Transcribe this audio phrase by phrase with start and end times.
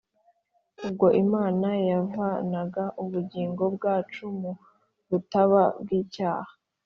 [0.87, 4.51] ubwo imana yavanaga ubugingo bwacu mu
[5.09, 5.41] bubata
[5.81, 6.51] bw’icyaha,